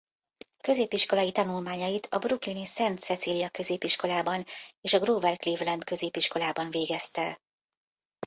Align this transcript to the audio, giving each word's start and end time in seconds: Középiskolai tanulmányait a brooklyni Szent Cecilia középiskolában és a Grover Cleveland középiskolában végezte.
Középiskolai 0.61 1.31
tanulmányait 1.31 2.05
a 2.11 2.17
brooklyni 2.19 2.65
Szent 2.65 2.99
Cecilia 2.99 3.49
középiskolában 3.49 4.45
és 4.81 4.93
a 4.93 4.99
Grover 4.99 5.37
Cleveland 5.37 5.83
középiskolában 5.83 6.69
végezte. 6.71 7.41